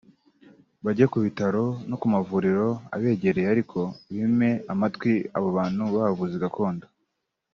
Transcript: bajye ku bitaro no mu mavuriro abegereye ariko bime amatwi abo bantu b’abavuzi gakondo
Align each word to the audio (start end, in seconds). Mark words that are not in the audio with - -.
bajye 0.85 1.05
ku 1.11 1.17
bitaro 1.25 1.63
no 1.87 1.95
mu 2.01 2.07
mavuriro 2.13 2.67
abegereye 2.95 3.47
ariko 3.53 3.79
bime 4.13 4.49
amatwi 4.73 5.11
abo 5.37 5.47
bantu 5.57 5.81
b’abavuzi 5.93 6.37
gakondo 6.43 6.85